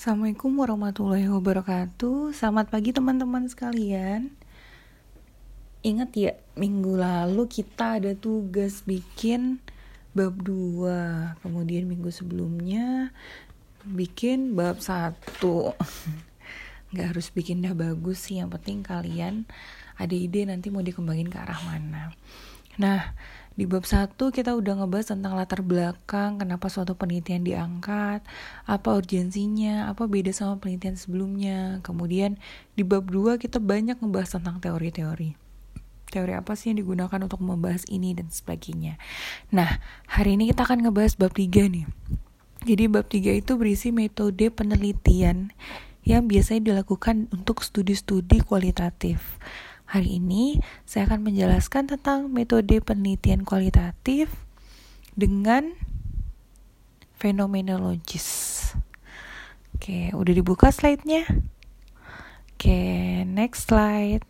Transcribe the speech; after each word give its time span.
Assalamualaikum 0.00 0.56
warahmatullahi 0.56 1.28
wabarakatuh. 1.28 2.32
Selamat 2.32 2.72
pagi 2.72 2.88
teman-teman 2.88 3.44
sekalian. 3.52 4.32
Ingat 5.84 6.10
ya, 6.16 6.32
minggu 6.56 6.96
lalu 6.96 7.44
kita 7.44 8.00
ada 8.00 8.16
tugas 8.16 8.80
bikin 8.88 9.60
bab 10.16 10.40
2 10.40 11.44
Kemudian 11.44 11.84
minggu 11.84 12.08
sebelumnya 12.08 13.12
bikin 13.84 14.56
bab 14.56 14.80
1 14.80 15.20
Gak 16.96 17.06
harus 17.12 17.28
bikin 17.28 17.60
dah 17.60 17.76
bagus 17.76 18.24
sih, 18.24 18.40
yang 18.40 18.48
penting 18.48 18.80
kalian 18.80 19.44
ada 20.00 20.16
ide 20.16 20.48
nanti 20.48 20.72
mau 20.72 20.80
dikembangin 20.80 21.28
ke 21.28 21.36
arah 21.36 21.60
mana. 21.68 22.16
Nah, 22.80 23.12
di 23.58 23.66
bab 23.66 23.82
1 23.84 24.14
kita 24.14 24.54
udah 24.54 24.82
ngebahas 24.82 25.12
tentang 25.12 25.34
latar 25.34 25.60
belakang, 25.60 26.40
kenapa 26.40 26.70
suatu 26.70 26.96
penelitian 26.96 27.42
diangkat, 27.42 28.24
apa 28.64 28.88
urgensinya, 28.94 29.90
apa 29.90 30.06
beda 30.06 30.30
sama 30.30 30.56
penelitian 30.62 30.96
sebelumnya. 30.96 31.58
Kemudian 31.82 32.38
di 32.78 32.86
bab 32.86 33.10
2 33.10 33.36
kita 33.36 33.58
banyak 33.58 34.00
ngebahas 34.00 34.40
tentang 34.40 34.62
teori-teori. 34.62 35.36
Teori 36.10 36.32
apa 36.34 36.58
sih 36.58 36.74
yang 36.74 36.82
digunakan 36.82 37.20
untuk 37.22 37.38
membahas 37.42 37.86
ini 37.86 38.16
dan 38.16 38.30
sebagainya. 38.30 38.98
Nah, 39.54 39.78
hari 40.10 40.34
ini 40.34 40.50
kita 40.50 40.66
akan 40.66 40.86
ngebahas 40.86 41.14
bab 41.18 41.34
3 41.34 41.70
nih. 41.70 41.86
Jadi 42.66 42.84
bab 42.92 43.06
3 43.08 43.40
itu 43.40 43.52
berisi 43.56 43.88
metode 43.94 44.52
penelitian 44.52 45.52
yang 46.04 46.26
biasanya 46.26 46.72
dilakukan 46.72 47.28
untuk 47.32 47.60
studi-studi 47.60 48.40
kualitatif. 48.40 49.38
Hari 49.90 50.22
ini 50.22 50.62
saya 50.86 51.10
akan 51.10 51.26
menjelaskan 51.26 51.90
tentang 51.90 52.30
metode 52.30 52.78
penelitian 52.78 53.42
kualitatif 53.42 54.30
dengan 55.18 55.74
fenomenologis. 57.18 58.70
Oke, 59.74 60.14
udah 60.14 60.30
dibuka 60.30 60.70
slide-nya? 60.70 61.26
Oke, 62.54 62.78
next 63.26 63.66
slide. 63.66 64.22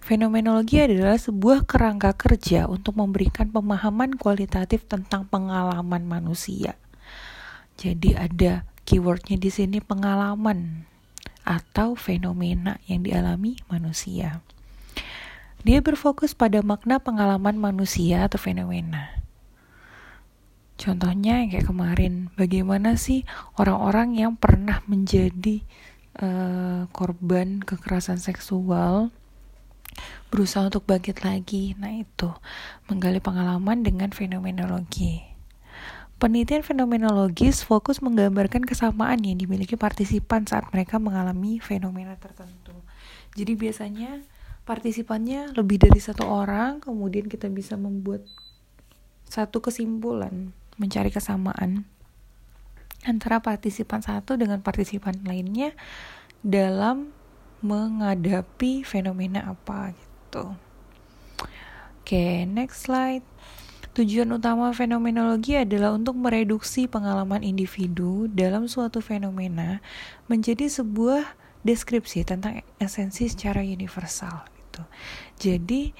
Fenomenologi 0.00 0.80
adalah 0.80 1.20
sebuah 1.20 1.68
kerangka 1.68 2.16
kerja 2.16 2.64
untuk 2.64 2.96
memberikan 2.96 3.52
pemahaman 3.52 4.16
kualitatif 4.16 4.88
tentang 4.88 5.28
pengalaman 5.28 6.08
manusia. 6.08 6.72
Jadi 7.76 8.16
ada 8.16 8.64
keywordnya 8.88 9.36
di 9.36 9.52
sini 9.52 9.84
pengalaman 9.84 10.88
atau 11.44 11.92
fenomena 12.00 12.80
yang 12.88 13.04
dialami 13.04 13.60
manusia. 13.68 14.40
Dia 15.66 15.82
berfokus 15.82 16.30
pada 16.30 16.62
makna 16.62 17.02
pengalaman 17.02 17.58
manusia 17.58 18.30
atau 18.30 18.38
fenomena. 18.38 19.18
Contohnya 20.78 21.42
kayak 21.42 21.66
kemarin, 21.66 22.30
bagaimana 22.38 22.94
sih 22.94 23.26
orang-orang 23.58 24.14
yang 24.14 24.38
pernah 24.38 24.78
menjadi 24.86 25.66
uh, 26.22 26.86
korban 26.94 27.66
kekerasan 27.66 28.22
seksual 28.22 29.10
berusaha 30.30 30.70
untuk 30.70 30.86
bangkit 30.86 31.26
lagi. 31.26 31.74
Nah, 31.82 31.98
itu 31.98 32.30
menggali 32.86 33.18
pengalaman 33.18 33.82
dengan 33.82 34.14
fenomenologi. 34.14 35.26
Penelitian 36.22 36.62
fenomenologis 36.62 37.66
fokus 37.66 37.98
menggambarkan 37.98 38.62
kesamaan 38.62 39.18
yang 39.26 39.34
dimiliki 39.34 39.74
partisipan 39.74 40.46
saat 40.46 40.70
mereka 40.70 41.02
mengalami 41.02 41.58
fenomena 41.58 42.14
tertentu. 42.14 42.72
Jadi 43.34 43.52
biasanya 43.58 44.22
partisipannya 44.66 45.54
lebih 45.54 45.78
dari 45.78 46.02
satu 46.02 46.26
orang, 46.26 46.82
kemudian 46.82 47.30
kita 47.30 47.46
bisa 47.46 47.78
membuat 47.78 48.26
satu 49.30 49.62
kesimpulan, 49.62 50.50
mencari 50.74 51.14
kesamaan 51.14 51.86
antara 53.06 53.38
partisipan 53.38 54.02
satu 54.02 54.34
dengan 54.34 54.58
partisipan 54.58 55.22
lainnya 55.22 55.70
dalam 56.42 57.14
menghadapi 57.62 58.82
fenomena 58.82 59.46
apa 59.46 59.94
gitu. 59.94 60.58
Oke, 62.02 62.42
next 62.46 62.90
slide. 62.90 63.22
Tujuan 63.96 64.28
utama 64.34 64.74
fenomenologi 64.76 65.56
adalah 65.56 65.96
untuk 65.96 66.18
mereduksi 66.20 66.84
pengalaman 66.84 67.40
individu 67.40 68.28
dalam 68.28 68.68
suatu 68.68 69.00
fenomena 69.00 69.80
menjadi 70.28 70.68
sebuah 70.68 71.24
deskripsi 71.64 72.28
tentang 72.28 72.60
esensi 72.76 73.26
secara 73.26 73.64
universal 73.64 74.55
gitu. 74.76 74.84
Jadi 75.40 75.96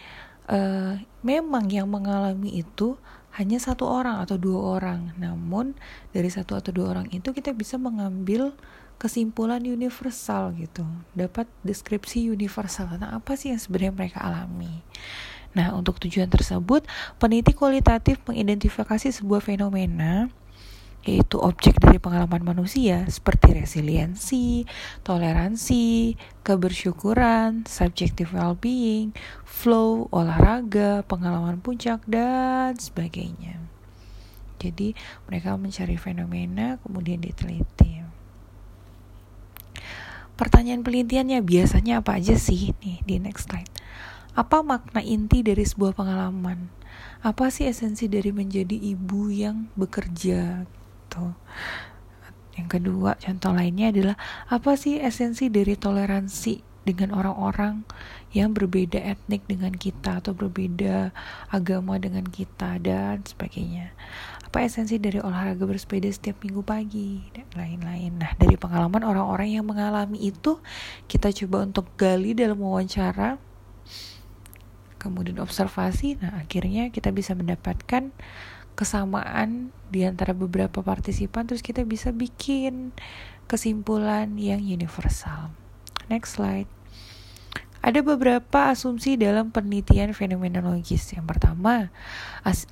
uh, 0.53 1.00
memang 1.25 1.64
yang 1.72 1.88
mengalami 1.88 2.60
itu 2.60 3.00
hanya 3.41 3.56
satu 3.56 3.88
orang 3.88 4.20
atau 4.20 4.37
dua 4.37 4.76
orang. 4.76 5.16
Namun 5.16 5.72
dari 6.12 6.28
satu 6.28 6.60
atau 6.60 6.72
dua 6.72 6.92
orang 6.92 7.09
itu 7.09 7.32
kita 7.32 7.56
bisa 7.56 7.81
mengambil 7.81 8.53
kesimpulan 9.00 9.60
universal 9.64 10.53
gitu. 10.56 10.84
Dapat 11.16 11.48
deskripsi 11.64 12.28
universal 12.28 12.88
tentang 12.92 13.16
apa 13.16 13.32
sih 13.37 13.53
yang 13.53 13.60
sebenarnya 13.60 13.92
mereka 13.92 14.19
alami. 14.25 14.84
Nah, 15.56 15.72
untuk 15.72 15.97
tujuan 16.04 16.28
tersebut, 16.28 16.84
peneliti 17.16 17.56
kualitatif 17.56 18.20
mengidentifikasi 18.28 19.08
sebuah 19.08 19.41
fenomena 19.41 20.28
yaitu 21.06 21.39
objek 21.39 21.78
dari 21.78 22.03
pengalaman 22.03 22.43
manusia 22.43 23.06
seperti 23.06 23.55
resiliensi, 23.55 24.67
toleransi, 25.06 26.19
kebersyukuran, 26.43 27.62
subjective 27.71 28.34
well-being, 28.34 29.15
flow, 29.47 30.11
olahraga, 30.11 31.06
pengalaman 31.06 31.62
puncak, 31.62 32.03
dan 32.11 32.75
sebagainya. 32.75 33.62
Jadi 34.59 34.99
mereka 35.31 35.55
mencari 35.55 35.94
fenomena 35.94 36.83
kemudian 36.83 37.23
diteliti. 37.23 38.03
Pertanyaan 40.37 40.84
penelitiannya 40.84 41.41
biasanya 41.41 42.05
apa 42.05 42.21
aja 42.21 42.37
sih? 42.37 42.77
Nih 42.84 43.00
di 43.09 43.17
next 43.17 43.49
slide. 43.49 43.73
Apa 44.37 44.61
makna 44.61 45.00
inti 45.00 45.41
dari 45.41 45.65
sebuah 45.65 45.97
pengalaman? 45.97 46.69
Apa 47.25 47.49
sih 47.49 47.65
esensi 47.65 48.05
dari 48.05 48.37
menjadi 48.37 48.77
ibu 48.77 49.33
yang 49.33 49.73
bekerja 49.81 50.69
gitu. 51.16 51.32
Yang 52.56 52.69
kedua, 52.81 53.21
contoh 53.21 53.53
lainnya 53.53 53.93
adalah 53.93 54.16
apa 54.49 54.81
sih 54.81 54.97
esensi 54.97 55.53
dari 55.53 55.77
toleransi 55.77 56.65
dengan 56.88 57.12
orang-orang 57.19 57.82
yang 58.32 58.54
berbeda 58.54 58.97
etnik 59.03 59.44
dengan 59.44 59.75
kita 59.75 60.22
atau 60.22 60.32
berbeda 60.32 61.10
agama 61.53 62.00
dengan 62.00 62.25
kita 62.25 62.81
dan 62.81 63.21
sebagainya. 63.26 63.93
Apa 64.47 64.65
esensi 64.65 64.97
dari 64.97 65.21
olahraga 65.21 65.69
bersepeda 65.69 66.09
setiap 66.09 66.41
minggu 66.41 66.62
pagi 66.65 67.28
dan 67.34 67.44
lain-lain. 67.53 68.16
Nah, 68.16 68.32
dari 68.41 68.56
pengalaman 68.56 69.05
orang-orang 69.05 69.53
yang 69.53 69.66
mengalami 69.69 70.16
itu, 70.32 70.62
kita 71.10 71.34
coba 71.44 71.66
untuk 71.66 71.93
gali 72.00 72.32
dalam 72.32 72.56
wawancara, 72.56 73.37
kemudian 74.97 75.43
observasi. 75.44 76.16
Nah, 76.25 76.41
akhirnya 76.41 76.88
kita 76.88 77.12
bisa 77.12 77.37
mendapatkan 77.37 78.15
kesamaan 78.76 79.72
di 79.88 80.04
antara 80.04 80.37
beberapa 80.37 80.84
partisipan 80.84 81.48
terus 81.48 81.64
kita 81.64 81.82
bisa 81.82 82.12
bikin 82.12 82.92
kesimpulan 83.48 84.37
yang 84.37 84.60
universal. 84.60 85.50
Next 86.12 86.38
slide. 86.38 86.69
Ada 87.87 88.03
beberapa 88.03 88.75
asumsi 88.75 89.14
dalam 89.14 89.54
penelitian 89.54 90.10
fenomenologis. 90.10 91.06
Yang 91.14 91.26
pertama, 91.31 91.94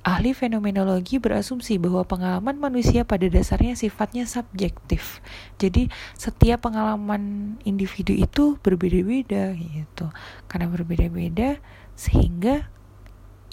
ahli 0.03 0.35
fenomenologi 0.35 1.23
berasumsi 1.23 1.79
bahwa 1.79 2.03
pengalaman 2.03 2.59
manusia 2.59 3.07
pada 3.07 3.23
dasarnya 3.31 3.79
sifatnya 3.79 4.27
subjektif. 4.27 5.23
Jadi, 5.55 5.87
setiap 6.19 6.67
pengalaman 6.67 7.55
individu 7.63 8.11
itu 8.11 8.59
berbeda-beda 8.59 9.55
gitu. 9.55 10.11
Karena 10.51 10.67
berbeda-beda 10.67 11.63
sehingga 11.95 12.67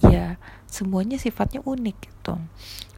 ya 0.03 0.43
semuanya 0.73 1.21
sifatnya 1.21 1.61
unik 1.63 1.97
gitu. 2.09 2.35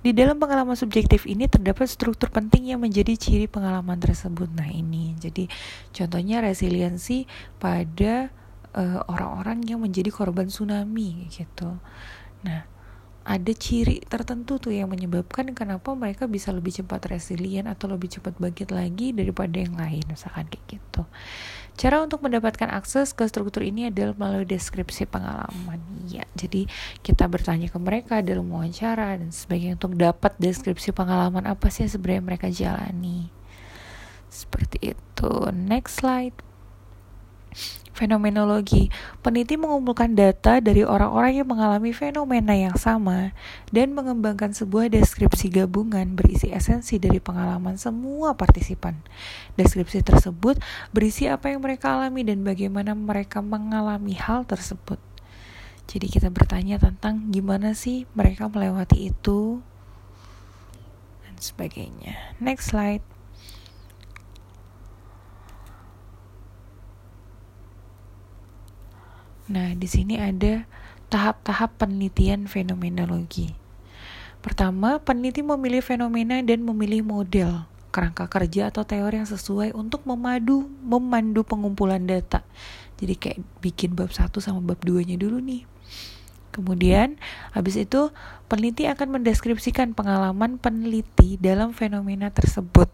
Di 0.04 0.14
dalam 0.14 0.38
pengalaman 0.38 0.78
subjektif 0.78 1.26
ini 1.26 1.50
terdapat 1.50 1.90
struktur 1.90 2.30
penting 2.30 2.70
yang 2.70 2.78
menjadi 2.78 3.18
ciri 3.18 3.50
pengalaman 3.50 3.98
tersebut. 3.98 4.46
Nah, 4.52 4.70
ini 4.70 5.18
jadi 5.18 5.50
contohnya 5.90 6.44
resiliensi 6.44 7.26
pada 7.58 8.30
eh, 8.76 9.00
orang-orang 9.10 9.64
uh, 9.64 9.68
yang 9.74 9.80
menjadi 9.82 10.12
korban 10.14 10.46
tsunami 10.46 11.26
gitu. 11.32 11.80
Nah, 12.44 12.68
ada 13.24 13.52
ciri 13.56 14.04
tertentu 14.04 14.60
tuh 14.60 14.76
yang 14.76 14.92
menyebabkan 14.92 15.56
kenapa 15.56 15.96
mereka 15.96 16.28
bisa 16.28 16.52
lebih 16.52 16.76
cepat 16.76 17.08
resilient 17.08 17.64
atau 17.64 17.88
lebih 17.88 18.12
cepat 18.12 18.36
bangkit 18.36 18.68
lagi 18.68 19.16
daripada 19.16 19.56
yang 19.56 19.72
lain 19.80 20.04
misalkan 20.04 20.44
kayak 20.52 20.76
gitu. 20.76 21.08
Cara 21.74 22.04
untuk 22.04 22.22
mendapatkan 22.22 22.70
akses 22.70 23.16
ke 23.16 23.26
struktur 23.26 23.66
ini 23.66 23.90
adalah 23.90 24.14
melalui 24.14 24.46
deskripsi 24.46 25.10
pengalaman. 25.10 25.82
Ya, 26.06 26.22
jadi 26.38 26.70
kita 27.02 27.26
bertanya 27.26 27.66
ke 27.72 27.80
mereka 27.82 28.22
dalam 28.22 28.46
wawancara 28.46 29.18
dan 29.18 29.34
sebagainya 29.34 29.80
untuk 29.80 29.98
dapat 29.98 30.36
deskripsi 30.38 30.94
pengalaman 30.94 31.48
apa 31.50 31.72
sih 31.72 31.88
yang 31.88 31.92
sebenarnya 31.96 32.22
mereka 32.22 32.46
jalani. 32.52 33.32
Seperti 34.30 34.94
itu. 34.94 35.32
Next 35.50 35.98
slide. 35.98 36.53
Fenomenologi 37.94 38.90
Peneliti 39.22 39.54
mengumpulkan 39.54 40.18
data 40.18 40.58
dari 40.58 40.82
orang-orang 40.82 41.38
yang 41.38 41.48
mengalami 41.48 41.94
fenomena 41.94 42.50
yang 42.50 42.74
sama 42.74 43.30
dan 43.70 43.94
mengembangkan 43.94 44.50
sebuah 44.50 44.90
deskripsi 44.90 45.54
gabungan 45.54 46.18
berisi 46.18 46.50
esensi 46.50 46.98
dari 46.98 47.22
pengalaman 47.22 47.78
semua 47.78 48.34
partisipan. 48.34 48.98
Deskripsi 49.54 50.02
tersebut 50.02 50.58
berisi 50.90 51.30
apa 51.30 51.54
yang 51.54 51.62
mereka 51.62 51.94
alami 51.94 52.26
dan 52.26 52.42
bagaimana 52.42 52.98
mereka 52.98 53.38
mengalami 53.38 54.18
hal 54.18 54.42
tersebut. 54.42 54.98
Jadi 55.86 56.10
kita 56.10 56.34
bertanya 56.34 56.82
tentang 56.82 57.30
gimana 57.30 57.78
sih 57.78 58.10
mereka 58.18 58.50
melewati 58.50 59.14
itu 59.14 59.62
dan 61.22 61.38
sebagainya. 61.38 62.34
Next 62.42 62.74
slide. 62.74 63.13
Nah, 69.44 69.76
di 69.76 69.84
sini 69.84 70.16
ada 70.16 70.64
tahap-tahap 71.12 71.76
penelitian 71.76 72.48
fenomenologi. 72.48 73.52
Pertama, 74.40 75.00
peneliti 75.00 75.44
memilih 75.44 75.84
fenomena 75.84 76.40
dan 76.40 76.64
memilih 76.64 77.04
model 77.04 77.68
kerangka 77.94 78.26
kerja 78.26 78.74
atau 78.74 78.82
teori 78.82 79.22
yang 79.22 79.30
sesuai 79.30 79.70
untuk 79.70 80.02
memadu 80.02 80.66
memandu 80.82 81.46
pengumpulan 81.46 82.02
data. 82.02 82.42
Jadi 82.98 83.14
kayak 83.14 83.38
bikin 83.62 83.94
bab 83.94 84.10
1 84.10 84.34
sama 84.42 84.58
bab 84.58 84.82
2-nya 84.82 85.14
dulu 85.14 85.38
nih. 85.38 85.62
Kemudian, 86.50 87.18
habis 87.54 87.78
itu 87.78 88.10
peneliti 88.50 88.90
akan 88.90 89.18
mendeskripsikan 89.18 89.94
pengalaman 89.94 90.58
peneliti 90.58 91.38
dalam 91.38 91.70
fenomena 91.70 92.30
tersebut. 92.30 92.90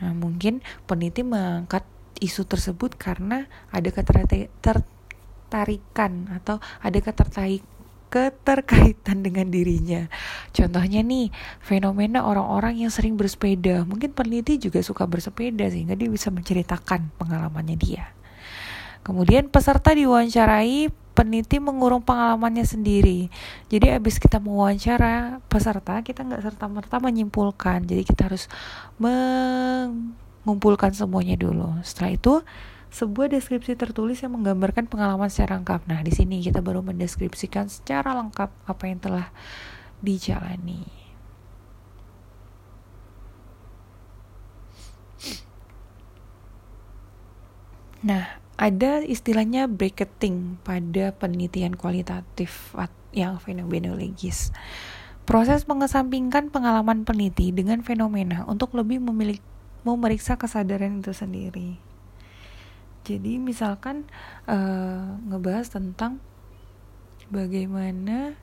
Nah, 0.00 0.12
mungkin 0.16 0.64
peneliti 0.88 1.24
mengangkat 1.24 1.84
isu 2.20 2.44
tersebut 2.44 2.98
karena 2.98 3.46
ada 3.72 3.88
ketertarikan 3.88 6.12
atau 6.34 6.58
ada 6.82 6.98
ketertarik 7.00 7.62
keterkaitan 8.12 9.24
dengan 9.24 9.48
dirinya. 9.48 10.04
Contohnya 10.52 11.00
nih, 11.00 11.32
fenomena 11.64 12.28
orang-orang 12.28 12.84
yang 12.84 12.92
sering 12.92 13.16
bersepeda. 13.16 13.88
Mungkin 13.88 14.12
peneliti 14.12 14.60
juga 14.60 14.84
suka 14.84 15.08
bersepeda 15.08 15.64
sehingga 15.72 15.96
dia 15.96 16.12
bisa 16.12 16.28
menceritakan 16.28 17.08
pengalamannya 17.16 17.76
dia. 17.80 18.12
Kemudian 19.00 19.48
peserta 19.48 19.96
diwawancarai, 19.96 20.92
peneliti 21.16 21.56
mengurung 21.56 22.04
pengalamannya 22.04 22.68
sendiri. 22.68 23.32
Jadi 23.72 23.96
abis 23.96 24.20
kita 24.20 24.38
mewawancara 24.38 25.40
peserta, 25.48 26.04
kita 26.04 26.22
nggak 26.22 26.52
serta-merta 26.52 27.00
menyimpulkan. 27.00 27.88
Jadi 27.88 28.02
kita 28.04 28.28
harus 28.28 28.44
meng 29.00 30.12
ngumpulkan 30.42 30.94
semuanya 30.94 31.38
dulu. 31.38 31.78
Setelah 31.86 32.18
itu, 32.18 32.34
sebuah 32.92 33.32
deskripsi 33.32 33.72
tertulis 33.72 34.20
yang 34.20 34.36
menggambarkan 34.36 34.84
pengalaman 34.84 35.32
secara 35.32 35.56
lengkap. 35.56 35.88
Nah, 35.88 36.04
di 36.04 36.12
sini 36.12 36.44
kita 36.44 36.60
baru 36.60 36.84
mendeskripsikan 36.84 37.72
secara 37.72 38.12
lengkap 38.12 38.52
apa 38.68 38.84
yang 38.84 39.00
telah 39.00 39.32
dijalani. 40.04 40.84
Nah, 48.02 48.42
ada 48.58 48.98
istilahnya 49.00 49.70
bracketing 49.70 50.58
pada 50.66 51.14
penelitian 51.14 51.78
kualitatif 51.78 52.74
yang 53.14 53.38
fenomenologis. 53.38 54.50
Proses 55.22 55.70
mengesampingkan 55.70 56.50
pengalaman 56.50 57.06
peneliti 57.06 57.54
dengan 57.54 57.86
fenomena 57.86 58.42
untuk 58.50 58.74
lebih 58.74 58.98
memiliki 58.98 59.51
memeriksa 59.82 60.38
kesadaran 60.38 61.02
itu 61.02 61.10
sendiri. 61.14 61.78
Jadi 63.02 63.38
misalkan 63.42 64.06
uh, 64.46 65.18
ngebahas 65.26 65.74
tentang 65.74 66.22
bagaimana 67.34 68.38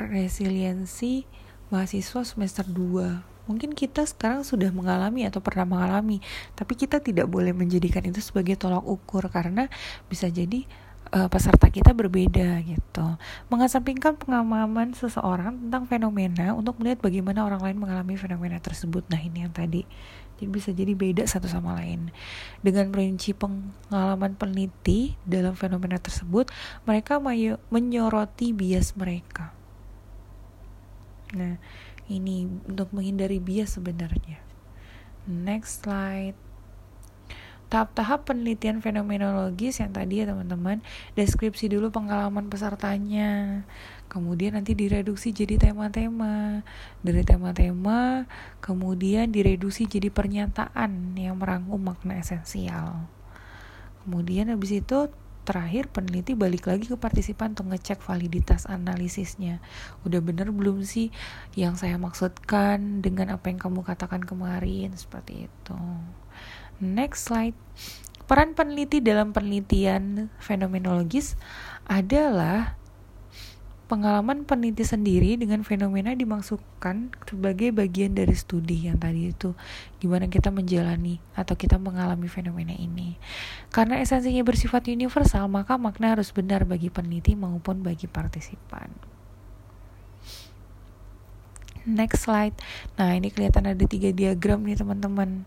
resiliensi 0.00 1.28
mahasiswa 1.68 2.24
semester 2.24 2.64
2 2.66 3.34
mungkin 3.44 3.76
kita 3.76 4.08
sekarang 4.08 4.40
sudah 4.40 4.72
mengalami 4.72 5.28
atau 5.28 5.44
pernah 5.44 5.68
mengalami 5.68 6.24
tapi 6.56 6.72
kita 6.80 7.00
tidak 7.04 7.28
boleh 7.28 7.52
menjadikan 7.52 8.00
itu 8.08 8.24
sebagai 8.24 8.56
tolak 8.56 8.80
ukur 8.80 9.28
karena 9.28 9.68
bisa 10.08 10.32
jadi 10.32 10.64
uh, 11.14 11.30
peserta 11.30 11.70
kita 11.70 11.94
berbeda 11.94 12.58
gitu. 12.66 13.06
Mengesampingkan 13.48 14.18
pengalaman 14.18 14.92
seseorang 14.92 15.54
tentang 15.54 15.86
fenomena 15.86 16.52
untuk 16.52 16.76
melihat 16.82 16.98
bagaimana 17.00 17.46
orang 17.46 17.62
lain 17.62 17.78
mengalami 17.78 18.18
fenomena 18.18 18.58
tersebut. 18.58 19.06
Nah, 19.06 19.22
ini 19.22 19.46
yang 19.46 19.54
tadi. 19.54 19.86
Jadi 20.34 20.50
bisa 20.50 20.74
jadi 20.74 20.92
beda 20.98 21.22
satu 21.30 21.46
sama 21.46 21.78
lain. 21.78 22.10
Dengan 22.58 22.90
merinci 22.90 23.30
pengalaman 23.30 24.34
peneliti 24.34 25.14
dalam 25.22 25.54
fenomena 25.54 26.02
tersebut, 26.02 26.50
mereka 26.82 27.22
menyoroti 27.70 28.50
bias 28.50 28.98
mereka. 28.98 29.54
Nah, 31.38 31.62
ini 32.10 32.50
untuk 32.66 32.90
menghindari 32.90 33.38
bias 33.38 33.78
sebenarnya. 33.78 34.42
Next 35.24 35.86
slide 35.86 36.36
tahap-tahap 37.74 38.30
penelitian 38.30 38.78
fenomenologis 38.78 39.82
yang 39.82 39.90
tadi 39.90 40.22
ya 40.22 40.30
teman-teman. 40.30 40.78
Deskripsi 41.18 41.66
dulu 41.66 41.90
pengalaman 41.90 42.46
pesertanya. 42.46 43.66
Kemudian 44.06 44.54
nanti 44.54 44.78
direduksi 44.78 45.34
jadi 45.34 45.58
tema-tema. 45.58 46.62
Dari 47.02 47.26
tema-tema 47.26 48.30
kemudian 48.62 49.34
direduksi 49.34 49.90
jadi 49.90 50.06
pernyataan 50.14 51.18
yang 51.18 51.34
merangkum 51.34 51.82
makna 51.82 52.22
esensial. 52.22 53.10
Kemudian 54.06 54.54
habis 54.54 54.78
itu 54.78 55.10
terakhir 55.42 55.90
peneliti 55.90 56.38
balik 56.38 56.70
lagi 56.70 56.86
ke 56.86 56.94
partisipan 56.94 57.58
untuk 57.58 57.74
ngecek 57.74 58.06
validitas 58.06 58.70
analisisnya. 58.70 59.58
Udah 60.06 60.22
bener 60.22 60.54
belum 60.54 60.86
sih 60.86 61.10
yang 61.58 61.74
saya 61.74 61.98
maksudkan 61.98 63.02
dengan 63.02 63.34
apa 63.34 63.50
yang 63.50 63.58
kamu 63.58 63.82
katakan 63.82 64.22
kemarin? 64.22 64.94
Seperti 64.94 65.50
itu 65.50 65.80
Next 66.84 67.32
slide. 67.32 67.56
Peran 68.28 68.52
peneliti 68.52 69.00
dalam 69.00 69.32
penelitian 69.32 70.28
fenomenologis 70.36 71.36
adalah 71.88 72.76
pengalaman 73.84 74.48
peneliti 74.48 74.80
sendiri 74.80 75.36
dengan 75.36 75.60
fenomena 75.60 76.16
dimaksudkan 76.16 77.12
sebagai 77.28 77.68
bagian 77.70 78.16
dari 78.16 78.32
studi 78.32 78.88
yang 78.88 78.96
tadi 78.96 79.32
itu. 79.32 79.52
Gimana 80.00 80.28
kita 80.28 80.48
menjalani 80.48 81.20
atau 81.36 81.52
kita 81.56 81.76
mengalami 81.76 82.28
fenomena 82.28 82.72
ini. 82.72 83.20
Karena 83.68 84.00
esensinya 84.00 84.40
bersifat 84.40 84.88
universal 84.88 85.48
maka 85.52 85.76
makna 85.76 86.16
harus 86.16 86.32
benar 86.32 86.64
bagi 86.64 86.88
peneliti 86.88 87.36
maupun 87.36 87.84
bagi 87.84 88.08
partisipan. 88.08 88.88
Next 91.84 92.24
slide. 92.24 92.56
Nah 92.96 93.12
ini 93.12 93.28
kelihatan 93.28 93.68
ada 93.68 93.84
tiga 93.84 94.08
diagram 94.08 94.64
nih 94.64 94.80
teman-teman 94.80 95.44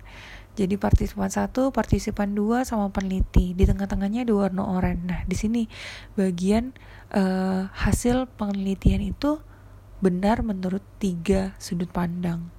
jadi 0.58 0.74
partisipan 0.82 1.30
satu, 1.30 1.70
partisipan 1.70 2.34
dua, 2.34 2.66
sama 2.66 2.90
peneliti. 2.90 3.54
Di 3.54 3.70
tengah-tengahnya 3.70 4.26
ada 4.26 4.34
warna 4.34 4.66
oranye. 4.66 5.06
Nah, 5.06 5.22
di 5.30 5.38
sini 5.38 5.70
bagian 6.18 6.74
uh, 7.14 7.70
hasil 7.78 8.26
penelitian 8.42 9.06
itu 9.06 9.38
benar 10.02 10.42
menurut 10.42 10.82
tiga 10.98 11.54
sudut 11.62 11.94
pandang. 11.94 12.50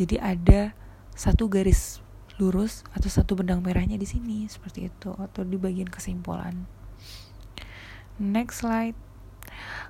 Jadi 0.00 0.16
ada 0.16 0.72
satu 1.12 1.52
garis 1.52 2.00
lurus 2.38 2.86
atau 2.94 3.10
satu 3.10 3.34
benang 3.34 3.60
merahnya 3.60 3.98
di 3.98 4.06
sini 4.06 4.46
seperti 4.46 4.88
itu 4.88 5.10
atau 5.12 5.44
di 5.44 5.60
bagian 5.60 5.90
kesimpulan. 5.90 6.64
Next 8.16 8.64
slide. 8.64 8.96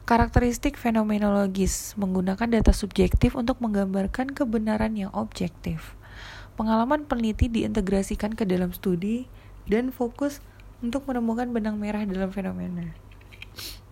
Karakteristik 0.08 0.80
fenomenologis 0.80 1.92
menggunakan 2.00 2.48
data 2.48 2.72
subjektif 2.72 3.36
untuk 3.36 3.60
menggambarkan 3.60 4.32
kebenaran 4.32 4.96
yang 4.96 5.12
objektif. 5.12 5.97
Pengalaman 6.58 7.06
peneliti 7.06 7.46
diintegrasikan 7.46 8.34
ke 8.34 8.42
dalam 8.42 8.74
studi 8.74 9.30
dan 9.70 9.94
fokus 9.94 10.42
untuk 10.82 11.06
menemukan 11.06 11.46
benang 11.54 11.78
merah 11.78 12.02
dalam 12.02 12.34
fenomena. 12.34 12.90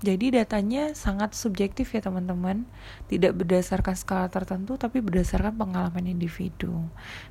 Jadi 0.05 0.35
datanya 0.35 0.93
sangat 0.93 1.33
subjektif 1.33 1.95
ya 1.97 2.05
teman-teman, 2.05 2.69
tidak 3.09 3.39
berdasarkan 3.39 3.97
skala 3.97 4.29
tertentu 4.29 4.77
tapi 4.77 5.01
berdasarkan 5.01 5.57
pengalaman 5.57 6.05
individu. 6.11 6.85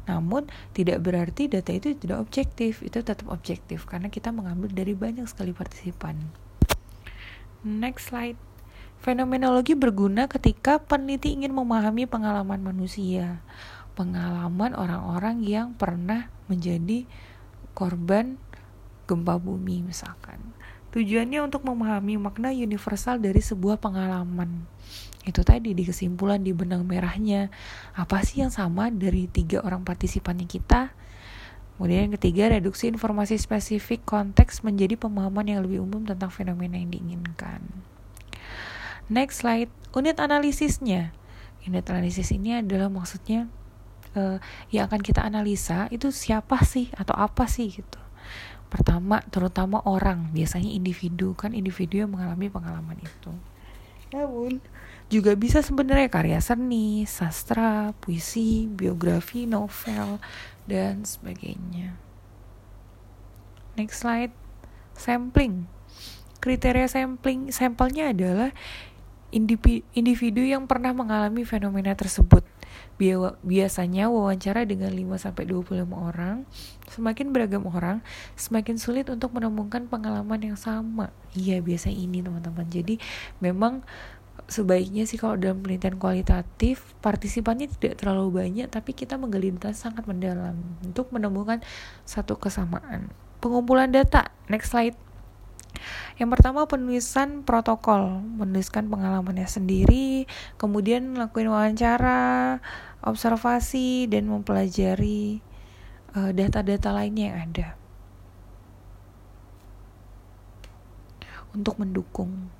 Namun 0.09 0.49
tidak 0.73 1.05
berarti 1.05 1.45
data 1.45 1.69
itu 1.69 1.93
tidak 1.93 2.25
objektif, 2.25 2.81
itu 2.81 3.05
tetap 3.05 3.29
objektif 3.29 3.85
karena 3.85 4.09
kita 4.09 4.33
mengambil 4.33 4.73
dari 4.73 4.97
banyak 4.97 5.29
sekali 5.29 5.53
partisipan. 5.53 6.17
Next 7.61 8.09
slide. 8.09 8.39
Fenomenologi 8.97 9.77
berguna 9.77 10.25
ketika 10.25 10.81
peneliti 10.81 11.37
ingin 11.37 11.53
memahami 11.53 12.09
pengalaman 12.09 12.57
manusia, 12.65 13.45
pengalaman 13.95 14.75
orang-orang 14.75 15.41
yang 15.41 15.71
pernah 15.73 16.27
menjadi 16.51 17.07
korban 17.71 18.37
gempa 19.07 19.39
bumi 19.39 19.81
misalkan. 19.87 20.37
Tujuannya 20.95 21.43
untuk 21.43 21.67
memahami 21.67 22.15
makna 22.15 22.55
universal 22.55 23.19
dari 23.19 23.43
sebuah 23.43 23.79
pengalaman. 23.83 24.63
Itu 25.27 25.43
tadi 25.43 25.75
di 25.75 25.83
kesimpulan 25.83 26.39
di 26.39 26.55
benang 26.55 26.87
merahnya. 26.87 27.51
Apa 27.97 28.23
sih 28.23 28.39
yang 28.39 28.53
sama 28.53 28.87
dari 28.87 29.27
tiga 29.27 29.59
orang 29.65 29.83
partisipannya 29.83 30.47
kita? 30.47 30.95
Kemudian 31.75 32.07
yang 32.07 32.15
ketiga, 32.15 32.47
reduksi 32.47 32.87
informasi 32.87 33.35
spesifik 33.35 34.07
konteks 34.07 34.63
menjadi 34.63 34.95
pemahaman 34.95 35.43
yang 35.43 35.59
lebih 35.67 35.83
umum 35.83 36.07
tentang 36.07 36.31
fenomena 36.31 36.79
yang 36.79 36.87
diinginkan. 36.87 37.59
Next 39.11 39.43
slide, 39.43 39.67
unit 39.91 40.15
analisisnya. 40.23 41.11
Unit 41.67 41.83
analisis 41.91 42.31
ini 42.31 42.55
adalah 42.55 42.87
maksudnya 42.87 43.51
uh, 44.15 44.37
yang 44.71 44.87
akan 44.89 45.03
kita 45.03 45.21
analisa 45.21 45.91
itu 45.91 46.09
siapa 46.09 46.63
sih 46.63 46.89
atau 46.95 47.13
apa 47.15 47.45
sih 47.45 47.69
gitu. 47.69 48.01
Pertama, 48.71 49.21
terutama 49.29 49.79
orang, 49.85 50.33
biasanya 50.33 50.67
individu 50.67 51.37
kan 51.37 51.53
individu 51.53 52.01
yang 52.01 52.11
mengalami 52.11 52.49
pengalaman 52.49 52.97
itu. 52.99 53.31
Namun 54.11 54.59
juga 55.07 55.37
bisa 55.37 55.61
sebenarnya 55.61 56.09
karya 56.09 56.39
seni, 56.41 57.05
sastra, 57.05 57.93
puisi, 58.01 58.65
biografi, 58.65 59.45
novel, 59.45 60.17
dan 60.65 61.05
sebagainya. 61.05 61.93
Next 63.77 64.01
slide, 64.01 64.33
sampling. 64.97 65.69
Kriteria 66.41 66.89
sampling 66.89 67.49
sampelnya 67.53 68.13
adalah 68.13 68.49
individu 69.93 70.41
yang 70.41 70.63
pernah 70.69 70.95
mengalami 70.95 71.43
fenomena 71.43 71.91
tersebut. 71.97 72.45
Biasanya 73.43 74.07
wawancara 74.07 74.63
dengan 74.63 74.91
5 74.95 75.19
sampai 75.19 75.43
25 75.43 75.83
orang, 75.91 76.47
semakin 76.87 77.35
beragam 77.35 77.67
orang, 77.67 77.99
semakin 78.39 78.79
sulit 78.79 79.11
untuk 79.11 79.35
menemukan 79.35 79.83
pengalaman 79.91 80.39
yang 80.39 80.55
sama. 80.55 81.11
Iya, 81.35 81.59
biasa 81.59 81.91
ini 81.91 82.23
teman-teman. 82.23 82.63
Jadi 82.71 82.95
memang 83.43 83.83
sebaiknya 84.45 85.07
sih 85.09 85.17
kalau 85.17 85.39
dalam 85.39 85.63
penelitian 85.63 85.97
kualitatif 85.97 86.93
partisipannya 86.99 87.71
tidak 87.71 88.03
terlalu 88.03 88.43
banyak 88.45 88.67
tapi 88.67 88.93
kita 88.93 89.15
menggali 89.15 89.49
data 89.55 89.73
sangat 89.73 90.05
mendalam 90.05 90.59
untuk 90.83 91.09
menemukan 91.09 91.63
satu 92.03 92.37
kesamaan. 92.37 93.09
Pengumpulan 93.41 93.89
data. 93.89 94.29
Next 94.47 94.71
slide. 94.75 94.95
Yang 96.15 96.39
pertama 96.39 96.63
penulisan 96.63 97.43
protokol, 97.43 98.23
menuliskan 98.23 98.87
pengalamannya 98.87 99.43
sendiri, 99.43 100.23
kemudian 100.55 101.15
melakukan 101.15 101.51
wawancara, 101.51 102.59
observasi 103.03 104.07
dan 104.09 104.27
mempelajari 104.31 105.39
eh, 106.15 106.31
data-data 106.31 106.89
lainnya 106.95 107.31
yang 107.31 107.39
ada. 107.51 107.67
Untuk 111.55 111.79
mendukung. 111.79 112.51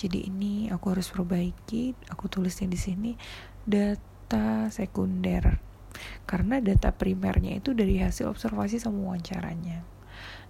Jadi 0.00 0.32
ini 0.32 0.72
aku 0.72 0.96
harus 0.96 1.12
perbaiki 1.12 1.92
aku 2.08 2.24
tulisnya 2.32 2.68
di 2.68 2.80
sini 2.80 3.10
data 3.64 4.72
sekunder. 4.72 5.60
Karena 6.24 6.60
data 6.62 6.92
primernya 6.94 7.60
itu 7.60 7.76
dari 7.76 8.00
hasil 8.00 8.28
observasi 8.32 8.80
sama 8.80 9.04
wawancaranya. 9.04 9.84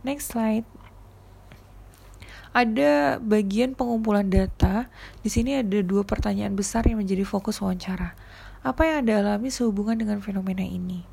Next 0.06 0.34
slide 0.34 0.66
ada 2.50 3.22
bagian 3.22 3.78
pengumpulan 3.78 4.26
data. 4.26 4.90
Di 5.22 5.30
sini 5.30 5.58
ada 5.58 5.80
dua 5.82 6.02
pertanyaan 6.02 6.54
besar 6.58 6.86
yang 6.86 6.98
menjadi 6.98 7.22
fokus 7.22 7.62
wawancara. 7.62 8.18
Apa 8.60 8.84
yang 8.84 9.06
Anda 9.06 9.24
alami 9.24 9.48
sehubungan 9.48 9.96
dengan 9.96 10.20
fenomena 10.20 10.66
ini? 10.66 11.06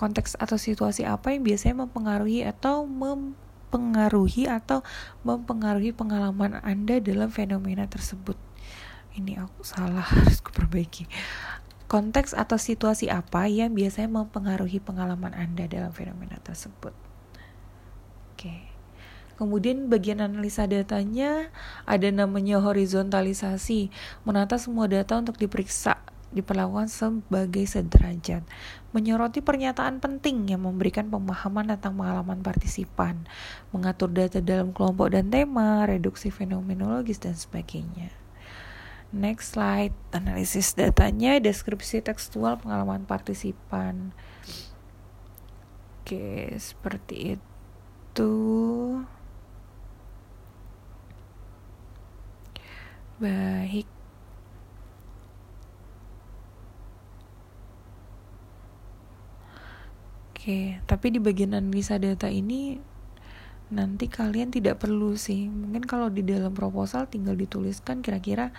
Konteks 0.00 0.40
atau 0.40 0.56
situasi 0.56 1.04
apa 1.04 1.36
yang 1.36 1.44
biasanya 1.44 1.84
mempengaruhi 1.84 2.46
atau 2.46 2.88
mem 2.88 3.36
mempengaruhi 3.74 4.46
atau 4.46 4.86
mempengaruhi 5.26 5.90
pengalaman 5.90 6.62
Anda 6.62 7.02
dalam 7.02 7.26
fenomena 7.34 7.90
tersebut. 7.90 8.38
Ini 9.18 9.42
aku 9.42 9.66
salah, 9.66 10.06
harus 10.14 10.38
kuperbaiki. 10.38 11.10
Konteks 11.90 12.38
atau 12.38 12.54
situasi 12.54 13.10
apa 13.10 13.50
yang 13.50 13.74
biasanya 13.74 14.06
mempengaruhi 14.14 14.78
pengalaman 14.78 15.34
Anda 15.34 15.66
dalam 15.66 15.90
fenomena 15.90 16.38
tersebut. 16.38 16.94
Oke. 18.30 18.73
Kemudian 19.34 19.90
bagian 19.90 20.22
analisa 20.22 20.64
datanya 20.64 21.50
ada 21.84 22.08
namanya 22.10 22.62
horizontalisasi, 22.62 23.90
menata 24.22 24.56
semua 24.56 24.86
data 24.86 25.18
untuk 25.18 25.36
diperiksa 25.36 25.98
diperlakukan 26.34 26.90
sebagai 26.90 27.62
sederajat, 27.62 28.42
menyoroti 28.90 29.38
pernyataan 29.38 30.02
penting 30.02 30.50
yang 30.50 30.66
memberikan 30.66 31.06
pemahaman 31.06 31.70
tentang 31.70 31.94
pengalaman 31.94 32.42
partisipan, 32.42 33.22
mengatur 33.70 34.10
data 34.10 34.42
dalam 34.42 34.74
kelompok 34.74 35.14
dan 35.14 35.30
tema, 35.30 35.86
reduksi 35.86 36.34
fenomenologis, 36.34 37.22
dan 37.22 37.38
sebagainya. 37.38 38.10
Next 39.14 39.54
slide, 39.54 39.94
analisis 40.10 40.74
datanya, 40.74 41.38
deskripsi 41.38 42.02
tekstual 42.02 42.58
pengalaman 42.58 43.06
partisipan. 43.06 44.10
Oke, 46.02 46.50
seperti 46.58 47.38
itu. 47.38 48.34
Baik. 53.14 53.86
Oke, 60.34 60.76
tapi 60.84 61.08
di 61.08 61.22
bagian 61.22 61.56
analisa 61.56 61.96
data 61.96 62.28
ini 62.28 62.76
nanti 63.72 64.12
kalian 64.12 64.52
tidak 64.52 64.82
perlu 64.82 65.16
sih. 65.16 65.48
Mungkin 65.48 65.88
kalau 65.88 66.12
di 66.12 66.20
dalam 66.20 66.52
proposal 66.52 67.08
tinggal 67.08 67.38
dituliskan 67.38 68.04
kira-kira 68.04 68.52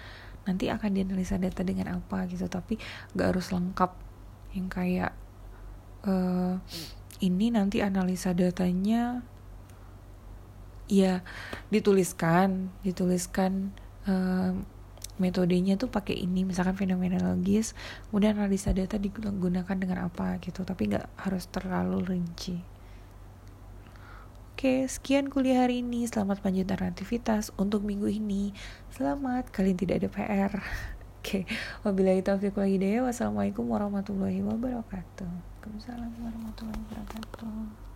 nanti 0.50 0.72
akan 0.72 0.90
dianalisa 0.98 1.38
data 1.38 1.62
dengan 1.62 2.02
apa 2.02 2.26
gitu. 2.26 2.50
Tapi 2.50 2.82
gak 3.14 3.38
harus 3.38 3.54
lengkap 3.54 3.92
yang 4.58 4.68
kayak 4.72 5.14
uh, 6.08 6.58
ini 7.22 7.54
nanti 7.54 7.86
analisa 7.86 8.32
datanya 8.34 9.22
ya 10.90 11.22
dituliskan, 11.70 12.74
dituliskan 12.82 13.78
metodenya 15.16 15.80
tuh 15.80 15.88
pakai 15.88 16.16
ini 16.20 16.44
misalkan 16.44 16.76
fenomenologis 16.76 17.72
kemudian 18.12 18.36
analisa 18.36 18.76
data 18.76 19.00
digunakan 19.00 19.76
dengan 19.80 20.12
apa 20.12 20.38
gitu 20.44 20.68
tapi 20.68 20.92
nggak 20.92 21.08
harus 21.24 21.48
terlalu 21.48 22.04
rinci 22.04 22.76
Oke, 24.56 24.88
sekian 24.88 25.28
kuliah 25.28 25.68
hari 25.68 25.84
ini. 25.84 26.08
Selamat 26.08 26.40
lanjutkan 26.40 26.88
aktivitas 26.88 27.52
untuk 27.60 27.84
minggu 27.84 28.08
ini. 28.08 28.56
Selamat, 28.88 29.52
kalian 29.52 29.76
tidak 29.76 30.00
ada 30.00 30.08
PR. 30.08 30.54
Oke, 31.20 31.44
wabillahi 31.84 32.24
taufiq 32.24 32.56
wal 32.56 32.72
hidayah. 32.72 33.04
Wassalamualaikum 33.04 33.68
warahmatullahi 33.68 34.40
wabarakatuh. 34.48 35.28
Waalaikumsalam 35.28 36.08
warahmatullahi 36.24 36.82
wabarakatuh. 36.88 37.95